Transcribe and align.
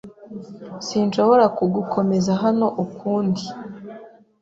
Sinshobora 0.87 1.45
kugukomeza 1.57 2.31
hano 2.43 2.67
ukundi. 2.85 3.43